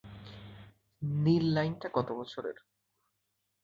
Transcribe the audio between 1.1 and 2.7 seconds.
নীল লাইনটা গত বছরের।